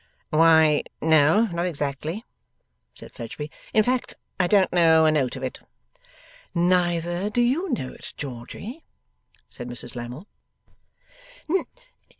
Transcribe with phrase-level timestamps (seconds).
[0.31, 2.25] 'Why no, not exactly,'
[2.95, 3.51] said Fledgeby.
[3.71, 5.59] 'In fact I don't know a note of it.'
[6.55, 8.83] 'Neither do you know it, Georgy?'
[9.47, 10.25] said Mrs Lammle.